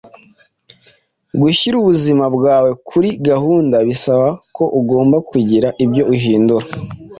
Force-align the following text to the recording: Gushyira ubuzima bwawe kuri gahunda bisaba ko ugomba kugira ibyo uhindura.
Gushyira 1.41 1.75
ubuzima 1.81 2.25
bwawe 2.35 2.69
kuri 2.89 3.09
gahunda 3.27 3.77
bisaba 3.87 4.27
ko 4.55 4.63
ugomba 4.79 5.17
kugira 5.29 5.67
ibyo 5.83 6.03
uhindura. 6.13 6.65